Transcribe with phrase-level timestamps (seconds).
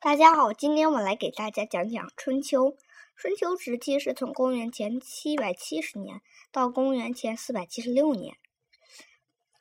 [0.00, 2.76] 大家好，今天我来给大家讲讲春秋。
[3.16, 6.20] 春秋时期是从公元前七百七十年
[6.52, 8.36] 到公元前四百七十六年。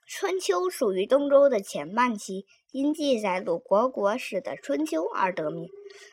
[0.06, 5.70] 春秋属于东周的前半期，因记载鲁国国史的《春秋》而得名。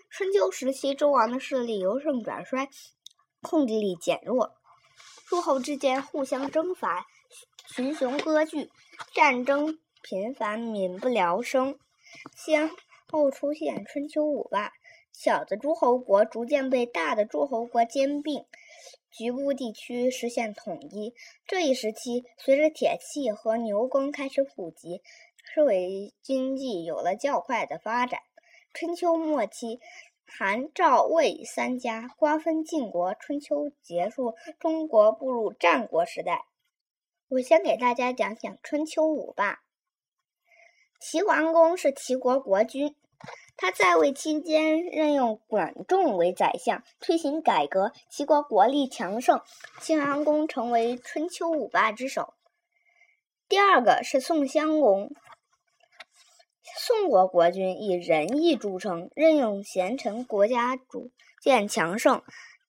[0.09, 2.71] 春秋时期，周王的势力由盛转衰，
[3.43, 4.55] 控制力减弱，
[5.27, 7.07] 诸侯之间互相征伐，
[7.67, 8.71] 群雄割据，
[9.15, 11.79] 战争频繁，民不聊生。
[12.35, 12.71] 先
[13.15, 14.73] 后出现春秋五霸，
[15.13, 18.45] 小的诸侯国逐渐被大的诸侯国兼并，
[19.13, 21.15] 局部地区实现统一。
[21.47, 25.01] 这一时期，随着铁器和牛耕开始普及，
[25.45, 28.19] 社会经济有了较快的发展。
[28.73, 29.79] 春秋末期，
[30.27, 33.15] 韩、赵、魏三家瓜分晋国。
[33.21, 36.47] 春秋结束，中国步入战国时代。
[37.29, 39.61] 我先给大家讲讲春秋五霸。
[41.01, 42.97] 齐桓公是齐国国君，
[43.57, 49.41] 他在位期间任用管仲为宰相，推行改革，齐国国力强盛。
[49.81, 52.35] 齐桓公成为春秋五霸之首。
[53.49, 55.13] 第二个是宋襄公，
[56.77, 62.23] 宋国国君以仁义著称，任用贤臣，国家逐渐强盛。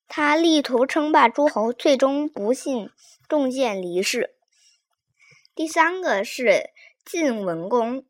[0.06, 2.90] 他力图称霸诸侯，最终不幸
[3.28, 4.36] 中箭离世。
[5.52, 6.70] 第三个是
[7.04, 8.04] 晋文公。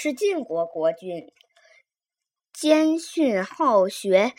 [0.00, 1.32] 是晋国国君，
[2.52, 4.32] 谦逊好学，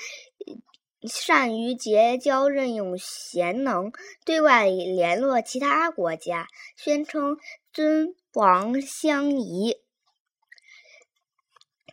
[1.05, 3.91] 善于结交，任用贤能，
[4.23, 7.35] 对外联络其他国家，宣称
[7.73, 9.81] 尊王相宜。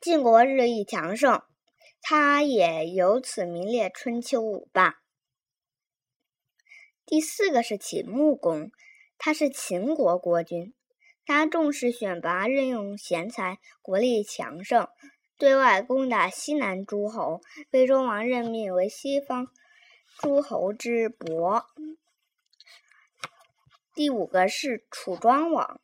[0.01, 1.43] 晋国日益强盛，
[2.01, 4.99] 他也由此名列春秋五霸。
[7.05, 8.71] 第四个是秦穆公，
[9.19, 10.73] 他是秦国国君。
[11.27, 14.87] 他重视选拔，任用贤才，国力强盛，
[15.37, 19.49] 对外攻打西南诸侯，被周王任命为西方
[20.19, 21.67] 诸侯之伯。
[23.93, 25.81] 第五个是楚庄王，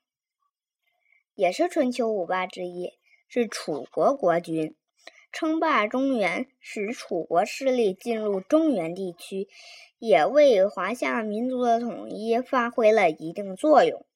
[1.35, 2.93] 也是春秋五霸之一，
[3.27, 4.77] 是楚国国君，
[5.33, 9.49] 称霸中原，使楚国势力进入中原地区，
[9.99, 14.07] 也为华夏民族的统一发挥了一定作用。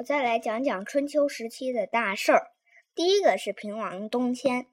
[0.00, 2.52] 我再来讲讲春秋时期的大事儿。
[2.94, 4.66] 第一个是平王东迁。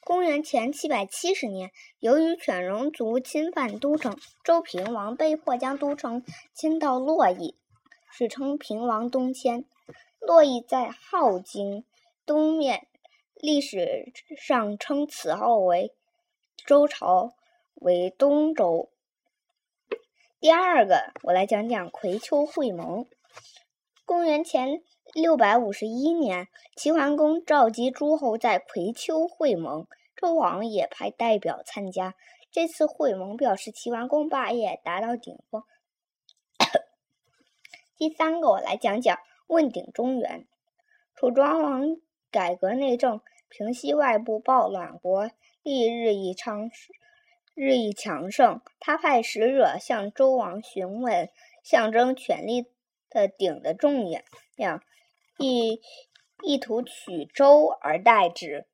[0.00, 1.70] 公元前七百七十年，
[2.00, 7.56] 由于犬戎族侵犯都城，周平王被迫将都城迁到洛邑，
[8.10, 9.64] 史称平王东迁。
[10.18, 11.84] 洛邑在镐京
[12.26, 12.88] 东面，
[13.36, 15.94] 历史上称此后为
[16.66, 17.32] 周朝，
[17.76, 18.90] 为东周。
[20.40, 23.06] 第二个，我来讲讲葵丘会盟。
[24.08, 24.80] 公元前
[25.12, 29.86] 六百五十一年，齐桓公召集诸侯在葵丘会盟，
[30.16, 32.14] 周王也派代表参加。
[32.50, 35.62] 这次会盟表示齐桓公霸业达到顶峰。
[37.98, 40.48] 第三个，我来讲讲问鼎中原。
[41.14, 41.98] 楚庄王
[42.30, 43.20] 改革内政，
[43.50, 45.30] 平息外部暴乱，国
[45.62, 46.70] 力日益昌
[47.52, 48.62] 日益强盛。
[48.80, 51.28] 他派使者向周王询问，
[51.62, 52.72] 象征权力。
[53.10, 54.10] 的鼎的重
[54.56, 54.82] 量，
[55.38, 55.80] 意
[56.42, 58.66] 意图取周而代之。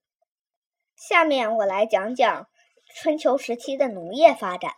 [0.97, 2.49] 下面我来讲讲
[2.95, 4.72] 春秋时期的农业发展。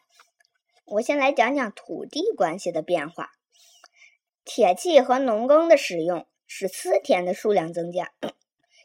[0.84, 3.32] 我先来讲讲土地关系的变化。
[4.44, 8.12] 铁器和农耕的使用使私田的数量增加，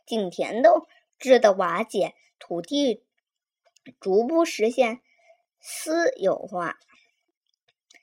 [0.06, 0.72] 井田的
[1.20, 3.04] 制的瓦解，土地
[4.00, 5.02] 逐步实现
[5.60, 6.80] 私有化。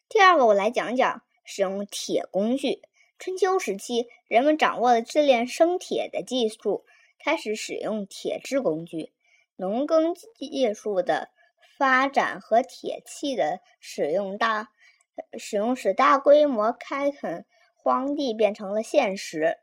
[0.09, 1.23] 第二个，我来讲讲。
[1.49, 2.83] 使用铁工具。
[3.19, 6.85] 春秋时期，人们掌握了冶炼生铁的技术，
[7.19, 9.15] 开始使用铁制工具。
[9.57, 11.31] 农耕技术的
[11.79, 14.69] 发展和铁器的使用大
[15.39, 19.57] 使用，使大规模开垦荒地变成了现实。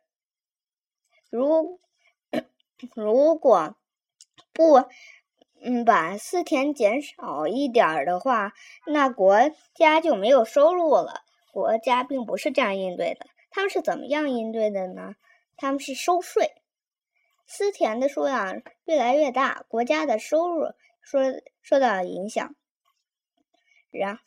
[1.29, 1.79] 如
[2.96, 3.78] 如果
[4.52, 4.85] 不
[5.61, 8.53] 嗯把私田减少一点的话，
[8.88, 11.24] 那国家就没有收入了。
[11.55, 15.16] 国家并不是这样应对的，他们是怎么样应对的呢？
[15.55, 16.52] 他们是收税，
[17.47, 21.19] 私田的数量越来越大，国家的收入受
[21.61, 22.53] 受到了影响。
[23.90, 24.19] 然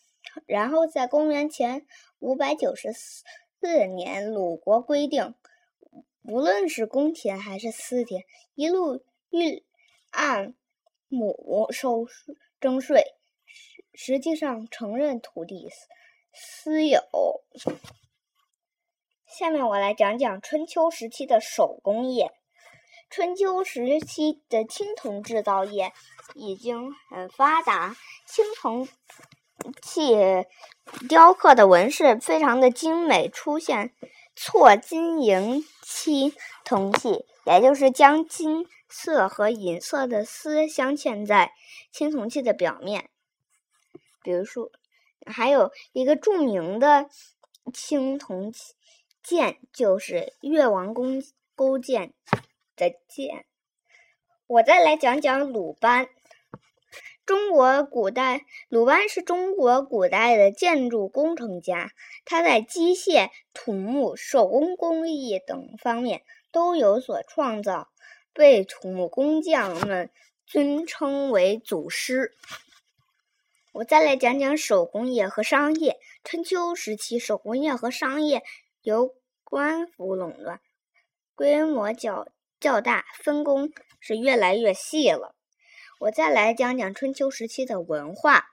[0.47, 1.87] 然后在公元前
[2.19, 5.35] 五百九十四年，鲁国规定，
[6.23, 9.63] 无论是公田还是私田，一路欲
[10.13, 10.55] 按
[11.09, 12.07] 亩收
[12.59, 13.05] 征税，
[13.45, 15.69] 实实际上承认土地。
[16.41, 17.01] 私有。
[19.27, 22.31] 下面我来讲讲春秋时期的手工业。
[23.11, 25.93] 春秋时期的青铜制造业
[26.35, 27.97] 已经很发达，
[28.27, 28.87] 青铜
[29.83, 30.15] 器
[31.09, 33.93] 雕刻的纹饰非常的精美，出现
[34.37, 41.53] 错金银漆铜器，也就是将金色和银色的丝镶嵌在
[41.91, 43.11] 青铜器的表面。
[44.23, 44.71] 比如说，
[45.27, 47.09] 还有一个著名的
[47.73, 48.53] 青铜
[49.23, 51.23] 剑，就是越王宫
[51.55, 52.13] 勾践
[52.77, 53.45] 的剑。
[54.47, 56.09] 我再来讲讲鲁班。
[57.27, 61.93] 中国古代，鲁班是中国古代的建筑工程家，
[62.25, 67.91] 他在机械、土木、手工工艺等方面都有所创造，
[68.33, 70.11] 被土木工匠们
[70.47, 72.35] 尊称为祖师。
[73.79, 76.01] 我再来讲讲手工业和商业。
[76.25, 78.43] 春秋时期，手工业和商业
[78.83, 79.15] 由
[79.45, 80.61] 官府垄断，
[81.37, 82.27] 规模较
[82.59, 83.71] 较大，分工
[84.01, 85.37] 是越来越细了。
[86.01, 88.47] 我再来讲讲春秋时期的文化。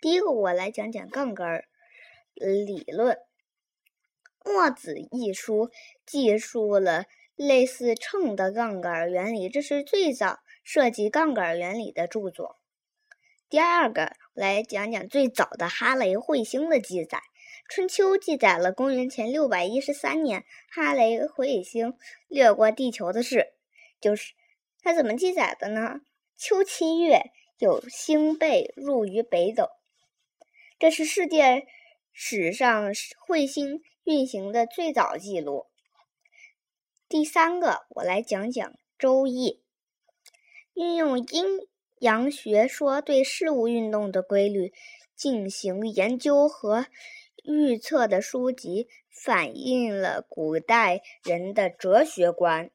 [0.00, 1.64] 第一个，我来讲讲杠杆
[2.34, 3.18] 理论。
[4.50, 5.70] 《墨子》一书
[6.06, 7.04] 记述了
[7.36, 12.56] 类似秤的杠杆原理，这是最早涉及杠杆原理的著作。
[13.50, 17.18] 第二个，来讲讲最早的哈雷彗星的记载。
[17.74, 21.94] 《春秋》记载了公元前六百一十三年哈雷彗星
[22.28, 23.54] 掠过地球的事。
[24.00, 24.34] 就是
[24.82, 26.00] 它怎么记载的呢？
[26.36, 29.70] 秋七月，有星背入于北斗，
[30.78, 31.66] 这是世界
[32.12, 35.66] 史上彗星运行的最早记录。
[37.08, 39.50] 第三个，我来讲讲《周易》，
[40.74, 41.60] 运用阴
[42.04, 44.74] 阳学说对事物运动的规律
[45.16, 46.84] 进行研究和
[47.44, 52.70] 预测的书籍，反映了古代人的哲学观。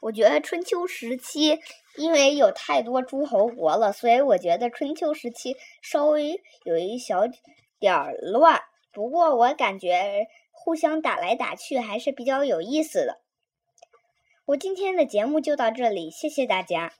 [0.00, 1.58] 我觉得春秋时期，
[1.98, 7.24] 因为有太多诸侯国了，所以我觉得春秋时期稍微有一小
[7.78, 8.62] 点儿乱。
[8.90, 13.20] 不过我感觉互相打来打去还是比较有意思的。
[14.46, 16.94] 我今天的节目就到这里，谢谢大家。